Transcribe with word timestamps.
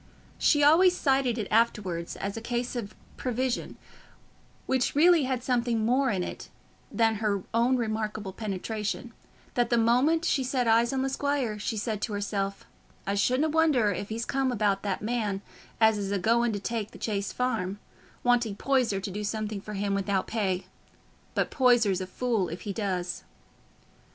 She 0.39 0.63
always 0.63 0.97
cited 0.97 1.37
it 1.37 1.47
afterwards 1.51 2.15
as 2.15 2.35
a 2.35 2.41
case 2.41 2.75
of 2.75 2.95
prevision, 3.17 3.77
which 4.65 4.95
really 4.95 5.25
had 5.25 5.43
something 5.43 5.85
more 5.85 6.09
in 6.09 6.23
it 6.23 6.49
than 6.91 7.17
her 7.21 7.43
own 7.53 7.77
remarkable 7.77 8.33
penetration, 8.33 9.13
that 9.53 9.69
the 9.69 9.77
moment 9.77 10.25
she 10.25 10.43
set 10.43 10.67
eyes 10.67 10.91
on 10.91 11.03
the 11.03 11.09
squire 11.09 11.59
she 11.59 11.77
said 11.77 12.01
to 12.01 12.13
herself, 12.13 12.65
"I 13.05 13.13
shouldna 13.13 13.49
wonder 13.49 13.91
if 13.91 14.09
he's 14.09 14.25
come 14.25 14.51
about 14.51 14.81
that 14.81 15.03
man 15.03 15.43
as 15.79 15.99
is 15.99 16.11
a 16.11 16.17
going 16.17 16.51
to 16.53 16.59
take 16.59 16.89
the 16.89 16.97
Chase 16.97 17.31
Farm, 17.31 17.77
wanting 18.23 18.55
Poyser 18.55 18.99
to 18.99 19.11
do 19.11 19.23
something 19.23 19.61
for 19.61 19.75
him 19.75 19.93
without 19.93 20.25
pay. 20.25 20.65
But 21.35 21.51
Poyser's 21.51 22.01
a 22.01 22.07
fool 22.07 22.49
if 22.49 22.61
he 22.61 22.73
does." 22.73 23.23